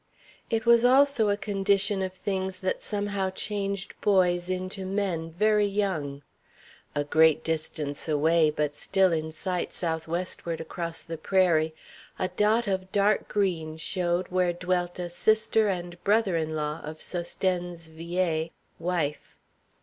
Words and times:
It 0.49 0.65
was 0.65 0.83
also 0.83 1.29
a 1.29 1.37
condition 1.37 2.01
of 2.01 2.11
things 2.11 2.61
that 2.61 2.81
somehow 2.81 3.29
changed 3.29 3.93
boys 4.01 4.49
into 4.49 4.83
men 4.83 5.31
very 5.31 5.67
young. 5.67 6.23
A 6.95 7.03
great 7.03 7.43
distance 7.43 8.09
away, 8.09 8.49
but 8.49 8.73
still 8.73 9.13
in 9.13 9.31
sight 9.31 9.71
south 9.71 10.07
westward 10.07 10.59
across 10.59 11.03
the 11.03 11.19
prairie, 11.19 11.75
a 12.17 12.29
dot 12.29 12.65
of 12.65 12.91
dark 12.91 13.27
green 13.27 13.77
showed 13.77 14.29
where 14.29 14.53
dwelt 14.53 14.97
a 14.97 15.07
sister 15.07 15.67
and 15.67 16.03
brother 16.03 16.35
in 16.35 16.55
law 16.55 16.81
of 16.83 16.97
Sosthène's 16.97 17.89
vieille, 17.89 18.49
wife. 18.79 19.37